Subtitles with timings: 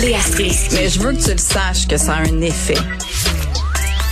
[0.00, 0.74] Léa Strisky.
[0.76, 2.78] Mais je veux que tu le saches que ça a un effet.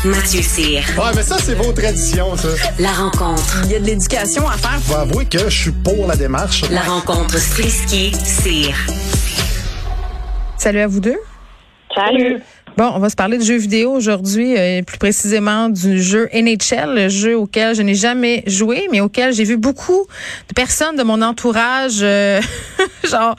[0.04, 0.82] Mathieu Cyr.
[0.98, 2.48] Ouais, mais ça, c'est vos traditions, ça.
[2.78, 3.62] La rencontre.
[3.64, 4.80] Il y a de l'éducation à faire.
[4.83, 6.62] Faut avouer que je suis pour la démarche.
[6.71, 8.75] La rencontre Strisky-Cyr.
[10.59, 11.19] Salut à vous deux.
[11.95, 12.43] Salut.
[12.77, 16.95] Bon, on va se parler de jeux vidéo aujourd'hui, euh, plus précisément du jeu NHL,
[16.95, 20.04] le jeu auquel je n'ai jamais joué, mais auquel j'ai vu beaucoup
[20.46, 22.38] de personnes de mon entourage, euh,
[23.10, 23.34] genre,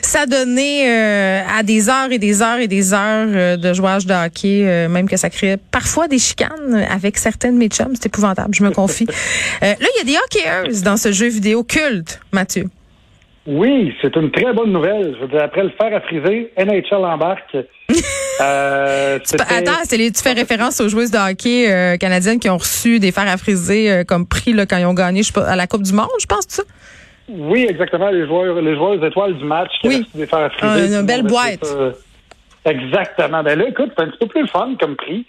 [0.00, 4.14] s'adonner euh, à des heures et des heures et des heures euh, de jouage de
[4.14, 7.94] hockey, euh, même que ça crée parfois des chicanes avec certaines de mes chums.
[7.94, 9.06] C'est épouvantable, je me confie.
[9.62, 12.66] Euh, là, il y a des hockeyeuses dans ce jeu vidéo culte, Mathieu.
[13.46, 15.16] Oui, c'est une très bonne nouvelle.
[15.16, 17.56] Je veux dire, après le fer à friser, NHL embarque.
[18.40, 22.56] Euh, Tu Attends, les- tu fais référence aux joueuses de hockey euh, canadiennes qui ont
[22.58, 25.32] reçu des fers à friser euh, comme prix là, quand ils ont gagné je sais
[25.32, 26.62] pas, à la Coupe du Monde, je pense, ça?
[27.28, 28.10] Oui, exactement.
[28.10, 29.94] Les joueurs, les joueurs étoiles du match qui Oui.
[29.96, 30.72] avaient reçu des fers à friser.
[30.72, 31.66] Ah, une le belle boîte.
[32.64, 33.42] Exactement.
[33.42, 35.24] Ben là, écoute, c'est un petit peu plus le fun comme prix.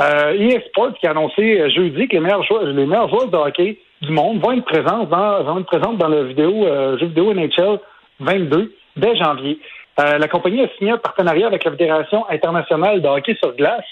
[0.00, 3.36] Euh, EA Sports qui a annoncé jeudi que les meilleurs joueurs, les meilleurs joueurs de
[3.36, 7.06] hockey du monde vont être présents dans, vont être présents dans le vidéo, euh, jeu
[7.06, 7.78] vidéo NHL
[8.20, 9.58] 22 dès janvier.
[9.98, 13.84] Euh, la compagnie a signé un partenariat avec la Fédération internationale de hockey sur glace.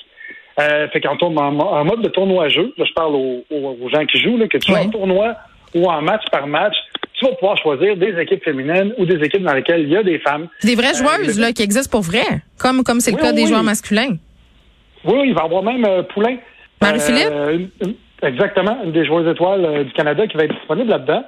[0.61, 2.73] Euh, fait qu'on tourne en, mo- en mode de tournoi à jeu.
[2.79, 3.45] Là, je parle aux,
[3.93, 5.35] gens qui jouent, là, que tu joues en tournoi
[5.75, 6.75] ou en match par match,
[7.15, 10.03] tu vas pouvoir choisir des équipes féminines ou des équipes dans lesquelles il y a
[10.03, 10.49] des femmes.
[10.65, 12.25] Des vraies Euh, joueuses là, qui existent pour vrai,
[12.59, 13.49] comme comme c'est le Oui, cas oui, des oui.
[13.49, 14.17] joueurs masculins.
[15.05, 16.37] Oui, il va y avoir même Poulain.
[16.81, 17.71] Marie-Philippe?
[18.23, 21.23] Exactement, une des joueuses étoiles du Canada qui va être disponible là-dedans.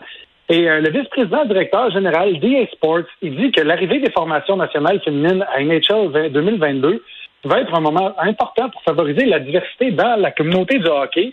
[0.51, 5.01] Et euh, le vice-président directeur général d'EA Sports, il dit que l'arrivée des formations nationales
[5.01, 7.05] féminines à NHL 20 2022
[7.45, 11.33] va être un moment important pour favoriser la diversité dans la communauté du hockey.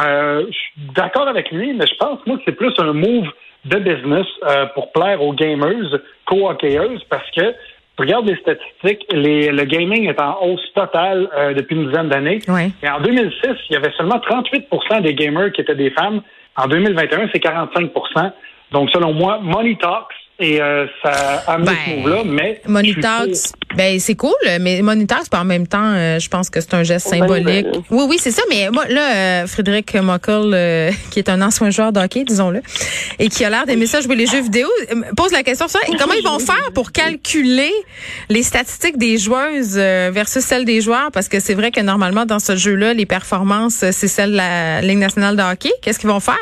[0.00, 3.28] Euh, je suis d'accord avec lui, mais je pense, moi, que c'est plus un move
[3.66, 7.54] de business euh, pour plaire aux gamers co-hockeyeuses parce que
[8.00, 12.40] regarde les statistiques, les, le gaming est en hausse totale euh, depuis une dizaine d'années.
[12.48, 12.70] Ouais.
[12.82, 14.68] Et en 2006, il y avait seulement 38
[15.02, 16.22] des gamers qui étaient des femmes.
[16.56, 17.92] En 2021, c'est 45
[18.72, 21.10] Donc, selon moi, money talks et euh, ça
[21.46, 22.60] a amené Ben, ce move-là, mais...
[22.66, 26.82] Monitax, ben c'est cool, mais Monitax, en même temps, euh, je pense que c'est un
[26.82, 27.66] geste Oh, ben, symbolique.
[27.72, 27.82] ben.
[27.90, 28.42] Oui, oui, c'est ça.
[28.50, 32.62] Mais moi, là, euh, Frédéric Mockel, euh, qui est un ancien joueur de hockey, disons-le,
[33.18, 34.68] et qui a l'air d'aimer ça jouer les jeux vidéo,
[35.16, 35.86] pose la question sur ça.
[35.92, 37.70] Et comment ils vont faire pour calculer
[38.28, 41.10] les statistiques des joueuses versus celles des joueurs?
[41.12, 44.80] Parce que c'est vrai que normalement, dans ce jeu-là, les performances, c'est celle de la
[44.80, 45.70] Ligue nationale de hockey.
[45.82, 46.34] Qu'est-ce qu'ils vont faire?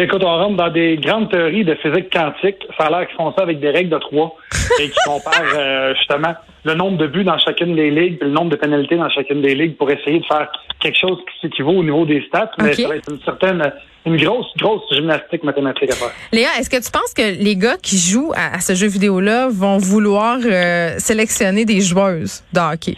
[0.00, 2.56] Écoute, on rentre dans des grandes théories de physique quantique.
[2.78, 4.34] Ça a l'air qu'ils font ça avec des règles de trois
[4.80, 8.30] et qui comparent euh, justement le nombre de buts dans chacune des ligues et le
[8.30, 11.72] nombre de pénalités dans chacune des ligues pour essayer de faire quelque chose qui s'équivaut
[11.72, 12.50] au niveau des stats.
[12.58, 13.72] Mais ça va être une certaine,
[14.06, 16.12] une grosse, grosse gymnastique mathématique à faire.
[16.32, 19.48] Léa, est-ce que tu penses que les gars qui jouent à, à ce jeu vidéo-là
[19.50, 22.94] vont vouloir euh, sélectionner des joueuses de hockey?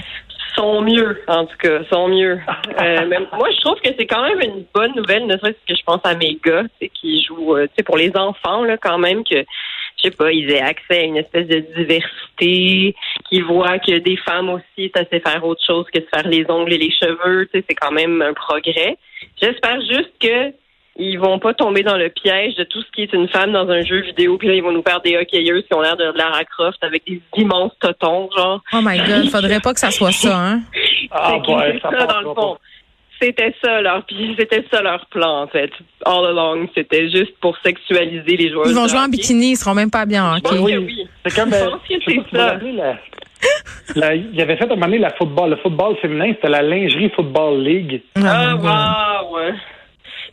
[0.54, 2.40] Sont mieux, en tout cas, sont mieux.
[2.80, 5.78] Euh, mais moi, je trouve que c'est quand même une bonne nouvelle, ne serait-ce que
[5.78, 8.64] je pense à mes gars, tu sais, qui jouent, euh, tu sais, pour les enfants,
[8.64, 9.36] là, quand même, que,
[9.96, 12.96] je sais pas, ils aient accès à une espèce de diversité,
[13.28, 16.44] qu'ils voient que des femmes aussi, ça sait faire autre chose que de faire les
[16.50, 18.98] ongles et les cheveux, tu sais, c'est quand même un progrès.
[19.40, 20.52] J'espère juste que
[20.96, 23.68] ils vont pas tomber dans le piège de tout ce qui est une femme dans
[23.68, 26.12] un jeu vidéo, puis là, ils vont nous faire des hockeyeuses qui ont l'air de
[26.16, 28.62] Lara Croft avec des immenses totons, genre.
[28.72, 30.60] Oh my God, faudrait pas que ça soit ça, hein?
[31.10, 32.56] Ah, que c'est ça, dans le fond.
[33.22, 35.70] C'était ça leur puis c'était ça leur plan en fait.
[36.04, 38.66] All along, c'était juste pour sexualiser les joueurs.
[38.66, 40.48] Ils vont jouer en bikini, ils seront même pas bien en hockey.
[40.56, 41.06] que oui.
[41.24, 42.58] C'est comme, euh, c'est ça.
[43.94, 46.62] la- il avait fait à un moment donné la football, le football féminin, c'était la
[46.62, 48.02] lingerie football league.
[48.16, 48.64] Ah my God.
[48.64, 49.54] wow, ouais.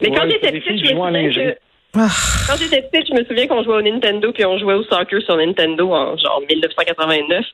[0.01, 1.57] Mais quand Ouais, j'étais petite, je me souviens que
[1.93, 2.07] Ah,
[2.47, 5.21] quand j'étais petite, je me souviens qu'on jouait au Nintendo puis on jouait au soccer
[5.21, 7.45] sur Nintendo en genre 1989.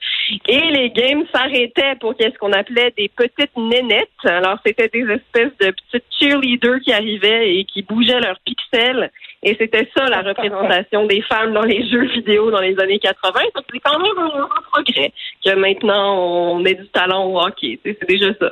[0.47, 4.09] Et les games s'arrêtaient pour qu'est-ce qu'on appelait des petites nénettes.
[4.23, 9.11] Alors c'était des espèces de petites cheerleaders qui arrivaient et qui bougeaient leurs pixels.
[9.49, 13.39] Et c'était ça la représentation des femmes dans les jeux vidéo dans les années 80.
[13.55, 15.13] Donc c'est quand même un, un progrès
[15.43, 16.15] que maintenant
[16.55, 17.79] on ait du talent au hockey.
[17.85, 18.47] C'est déjà ça.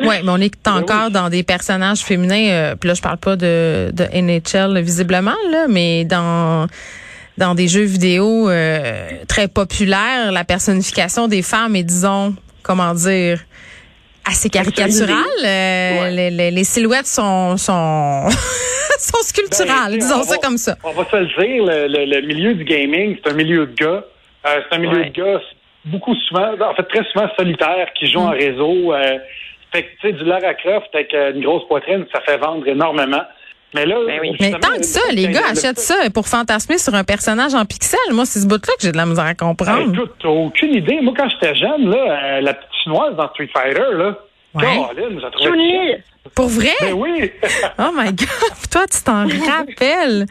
[0.06, 2.48] ouais, mais on est encore dans des personnages féminins.
[2.50, 6.66] euh, Puis là, je parle pas de, de NHL visiblement, là, mais dans
[7.38, 13.40] dans des jeux vidéo euh, très populaires, la personnification des femmes est, disons, comment dire,
[14.24, 15.16] assez caricaturale.
[15.44, 18.28] Euh, les, les- les silhouettes sont sont
[19.00, 20.76] sont sculpturales, Ben, disons on ça va- comme ça.
[20.84, 23.74] On va se le dire, le, le- le milieu du gaming, c'est un milieu de
[23.74, 24.04] gars.
[24.46, 25.10] Euh, c'est un milieu Ouais.
[25.10, 25.40] de gars
[25.86, 28.92] beaucoup souvent, en fait très souvent solitaire, qui jouent en réseau.
[28.92, 29.18] Euh,
[29.72, 32.66] fait que, tu sais, du Lara Croft avec euh, une grosse poitrine, ça fait vendre
[32.66, 33.22] énormément.
[33.74, 34.30] Mais là, Ben oui.
[34.40, 37.54] Mais justement, tant que ça, les le- gars achètent ça pour fantasmer sur un personnage
[37.54, 37.98] en pixel.
[38.12, 39.92] Moi, c'est ce bout-là que j'ai de la misère à comprendre.
[39.92, 41.00] écoute, t'as aucune idée.
[41.02, 41.96] Moi, quand j'étais jeune, là,
[42.36, 44.16] euh, la petite chinoise dans Street Fighter, là,
[44.54, 44.62] Ouais.
[44.62, 45.50] Caroline, j'ai trouvé.
[45.50, 45.92] Chun-Li!
[46.34, 46.74] Pour vrai?
[46.80, 47.30] Ben oui!
[47.78, 48.26] Oh my God!
[48.70, 50.26] Toi, tu t'en rappelles?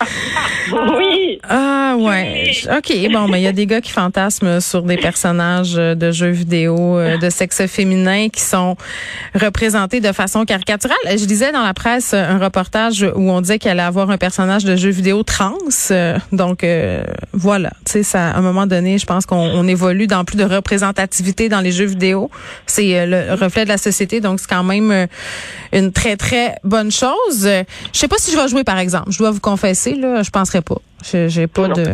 [0.72, 1.40] Oui!
[1.48, 2.52] Ah ouais.
[2.76, 3.12] OK.
[3.12, 6.30] Bon, mais il y a des gars qui fantasment sur des personnages euh, de jeux
[6.30, 8.76] vidéo euh, de sexe féminin qui sont
[9.36, 10.98] représentés de façon caricaturale.
[11.06, 14.66] Je lisais dans la presse un reportage où on disait qu'il allait avoir un personnage
[14.66, 15.58] de jeu vidéo trans.
[16.32, 17.04] Donc euh,
[17.34, 17.72] voilà.
[17.86, 20.44] Tu sais, ça, à un moment donné, je pense qu'on on évolue dans plus de
[20.44, 22.30] représentativité dans les jeux vidéo.
[22.66, 24.22] C'est euh, le reflet de la société.
[24.22, 25.08] Donc c'est quand même euh,
[25.86, 27.46] une très très bonne chose.
[27.46, 29.12] Euh, Je sais pas si je vais jouer par exemple.
[29.12, 30.78] Je dois vous confesser là, je penserais pas.
[31.28, 31.86] J'ai pas de.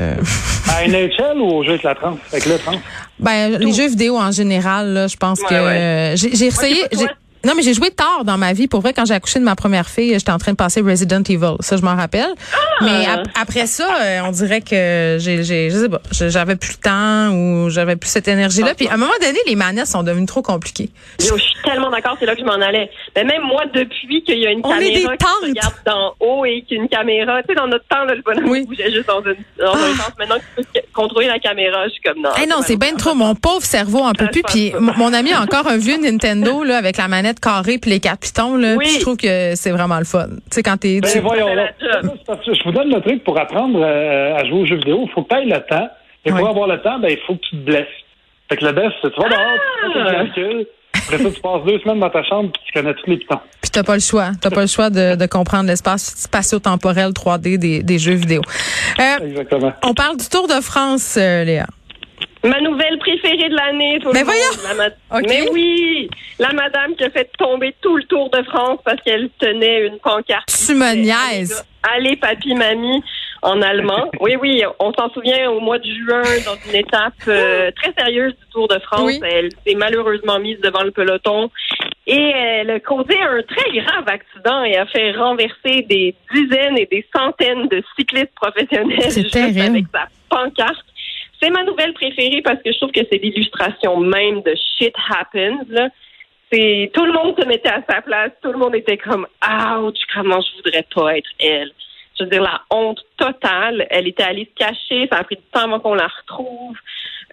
[0.69, 2.17] À NHL ou au jeu avec la trans?
[2.31, 2.79] Avec le trans?
[3.19, 5.59] Ben, les jeux vidéo en général, là, je pense Ouais, que ouais.
[5.59, 6.77] euh, j'ai essayé.
[7.45, 8.67] Non, mais j'ai joué tard dans ma vie.
[8.67, 11.23] Pour vrai, quand j'ai accouché de ma première fille, j'étais en train de passer Resident
[11.23, 11.55] Evil.
[11.59, 12.33] Ça, je m'en rappelle.
[12.53, 12.57] Ah!
[12.83, 16.81] Mais ap- après ça, euh, on dirait que j'ai, je sais pas, j'avais plus le
[16.81, 18.73] temps ou j'avais plus cette énergie-là.
[18.75, 20.89] Puis à un moment donné, les manettes sont devenues trop compliquées.
[21.19, 22.89] Yo, je suis tellement d'accord, c'est là que je m'en allais.
[23.15, 26.63] Mais même moi, depuis qu'il y a une On caméra qui regarde d'en haut et
[26.67, 28.65] qu'une caméra, tu sais, dans notre temps, là, le bonhomme Oui.
[28.65, 30.11] bougeait juste dans, une, dans un sens.
[30.17, 32.29] Maintenant que tu peux contrôler la caméra, je suis comme non.
[32.41, 33.13] Eh non, c'est bien trop.
[33.15, 34.43] Mon pauvre cerveau en peut plus.
[34.43, 38.00] Puis mon ami a encore un vieux Nintendo là avec la manette carrée puis les
[38.00, 38.75] quatre pitons là.
[38.75, 38.86] Oui.
[38.95, 40.28] Je trouve que c'est vraiment le fun.
[40.30, 41.69] Tu sais quand t'es Ben tu- voyons fait là.
[41.81, 42.12] la job.
[42.18, 44.75] C'est parce que Je vous donne le truc pour apprendre euh, à jouer aux jeux
[44.78, 45.06] vidéo.
[45.07, 45.89] Il faut que tu ailles le temps.
[46.25, 46.39] Et Ouais.
[46.39, 47.88] pour avoir le temps, ben, il faut que tu te blesses.
[48.50, 50.12] Fait que le best, c'est tu vas dehors, tu fais Ah!
[50.12, 50.68] calculs.
[50.94, 53.39] Après ça, tu passes deux semaines dans ta chambre puis tu connais tous les pitons.
[53.62, 54.31] Puis t'as pas le choix.
[54.39, 58.42] T'as pas le choix de, de comprendre l'espace spatio-temporel 3D des, des jeux vidéo.
[59.00, 59.72] Euh, Exactement.
[59.84, 61.66] on parle du Tour de France, euh, Léa.
[62.43, 64.41] Ma nouvelle préférée de l'année, Mais voyons!
[64.77, 64.89] La.
[65.21, 66.09] Mais oui!
[66.39, 69.99] La madame qui a fait tomber tout le Tour de France parce qu'elle tenait une
[69.99, 70.47] pancarte.
[70.47, 71.63] Tu me niaises.
[71.83, 73.03] Allez, papy, mamie,
[73.41, 74.09] en allemand.
[74.21, 78.33] Oui, oui, on s'en souvient au mois de juin, dans une étape euh, très sérieuse
[78.33, 79.01] du Tour de France.
[79.03, 79.19] Oui.
[79.23, 81.49] Elle s'est malheureusement mise devant le peloton
[82.07, 86.88] et elle a causé un très grave accident et a fait renverser des dizaines et
[86.91, 89.59] des centaines de cyclistes professionnels juste terrible.
[89.61, 90.85] avec sa pancarte.
[91.41, 95.65] C'est ma nouvelle préférée parce que je trouve que c'est l'illustration même de shit happens.
[95.69, 95.89] Là.
[96.51, 99.97] C'est tout le monde se mettait à sa place, tout le monde était comme ouch,
[100.13, 101.71] comment je voudrais pas être elle.
[102.17, 103.88] Je veux dire la honte totale.
[103.89, 106.75] Elle était allée se cacher, ça a pris du temps avant qu'on la retrouve.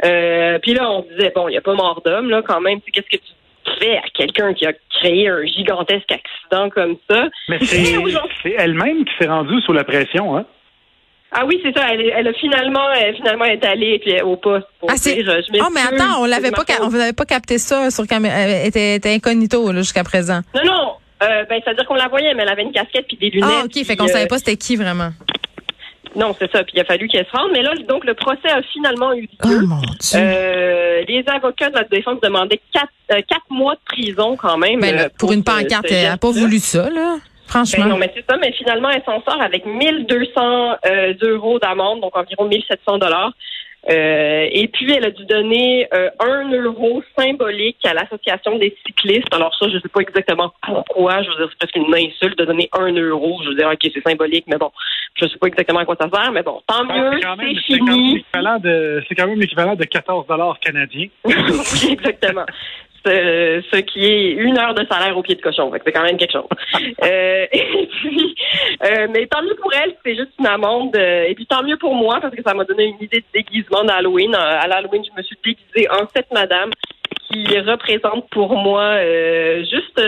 [0.05, 2.61] Euh, puis là on se disait bon, il y a pas mort d'homme là quand
[2.61, 2.81] même.
[2.81, 6.97] Tu sais, Qu'est-ce que tu fais à quelqu'un qui a créé un gigantesque accident comme
[7.11, 7.29] ça?
[7.49, 7.95] Mais c'est
[8.43, 10.47] c'est elle-même qui s'est rendue sous la pression, hein?
[11.31, 11.87] Ah oui, c'est ça.
[11.93, 14.67] Elle, a finalement, elle, finalement est allée puis au poste.
[14.81, 17.91] Pour Ah, dire, je Oh, mais attends, on l'avait pas, on n'avait pas capté ça
[17.91, 18.35] sur caméra.
[18.35, 20.41] Elle était, était incognito, là, jusqu'à présent.
[20.55, 20.93] Non, non.
[21.23, 23.49] Euh, ben, c'est-à-dire qu'on la voyait, mais elle avait une casquette puis des lunettes.
[23.51, 23.75] Ah, OK.
[23.75, 25.11] Fait puis, qu'on euh, savait pas c'était qui vraiment.
[26.17, 26.65] Non, c'est ça.
[26.65, 27.51] Puis il a fallu qu'elle se rende.
[27.53, 29.61] Mais là, donc, le procès a finalement eu Oh, lieu.
[29.67, 30.19] mon Dieu.
[30.19, 34.81] Euh, les avocats de la défense demandaient quatre, euh, quatre mois de prison quand même.
[34.81, 37.17] ben, là, euh, pour une pancarte, elle a pas voulu ça, là.
[37.49, 37.85] Franchement.
[37.85, 38.37] Ben non, mais c'est ça.
[38.37, 43.33] Mais finalement, elle s'en sort avec 1200 euh, euros d'amende, donc environ 1700 dollars.
[43.89, 49.33] Euh, et puis, elle a dû donner euh, un euro symbolique à l'association des cyclistes.
[49.33, 51.23] Alors ça, je ne sais pas exactement pourquoi.
[51.23, 53.41] Je veux dire, c'est presque une insulte de donner un euro.
[53.45, 54.71] Je veux dire, ok, c'est symbolique, mais bon,
[55.15, 56.33] je ne sais pas exactement à quoi ça sert.
[56.33, 58.15] Mais bon, tant mieux, C'est quand même fini.
[58.17, 61.07] l'équivalent de- c'est quand même l'équivalent de 14 dollars canadiens.
[61.25, 62.45] oui, exactement.
[63.05, 65.71] Ce, ce qui est une heure de salaire au pied de cochon.
[65.85, 66.49] C'est quand même quelque chose.
[67.03, 68.35] Euh, et puis,
[68.85, 70.97] euh, mais tant mieux pour elle, c'est juste une amende.
[70.97, 73.27] euh, et puis tant mieux pour moi parce que ça m'a donné une idée de
[73.33, 74.35] déguisement d'Halloween.
[74.35, 76.71] À l'Halloween, je me suis déguisée en cette madame
[77.29, 78.99] qui représente pour moi
[79.61, 80.01] juste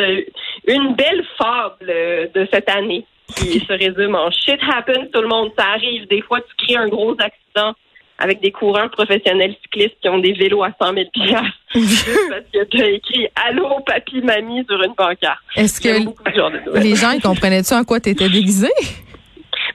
[0.67, 1.87] une belle fable
[2.35, 3.05] de cette année
[3.37, 6.07] qui se résume en shit happens, tout le monde, ça arrive.
[6.09, 7.75] Des fois, tu crées un gros accident
[8.21, 12.45] avec des coureurs professionnels cyclistes qui ont des vélos à 100 000 piastres juste parce
[12.53, 15.39] que tu as écrit Allô, papy, mamie sur une pancarte.
[15.57, 18.69] Est-ce que les gens, ils comprenaient-tu en quoi t'étais déguisé?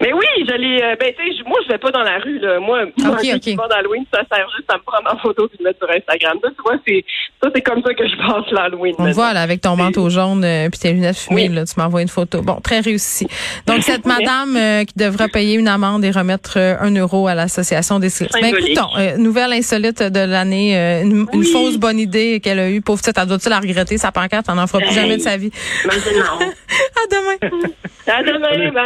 [0.02, 0.84] Mais oui, je l'ai.
[0.84, 2.60] euh, ben, tu sais, moi, je vais pas dans la rue, là.
[2.60, 3.22] Moi, moi Ok, un ok.
[3.34, 6.38] déguisement d'Halloween, ça sert juste à me prendre en photo puis le mettre sur Instagram.
[6.44, 7.06] Ça, tu vois, c'est,
[7.44, 8.96] ça, c'est comme ça que je passe l'Halloween.
[9.00, 11.56] On voit là, avec ton manteau jaune euh, puis tes lunettes fumées, Oui.
[11.56, 12.42] là, tu m'envoies une photo.
[12.42, 13.28] Bon, très réussi.
[13.68, 17.36] Donc cette madame euh, qui devra payer une amende et remettre euh, un euro à
[17.36, 18.42] l'association des cyclistes.
[18.42, 22.70] Ben, écoutons, euh, nouvelle insolite de l'année, euh, une, une fausse bonne idée qu'elle a
[22.70, 22.82] eue.
[22.82, 24.94] Pauvre petite, elle doit-tu la regretter sa pancarte, elle n'en fera plus Hey.
[24.96, 25.52] jamais de sa vie.
[25.86, 26.40] Maintenant.
[26.96, 27.64] À demain.
[28.08, 28.86] à demain, bye.